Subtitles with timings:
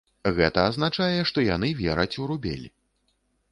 [0.37, 2.67] Гэта азначае, што яны вераць у рубель.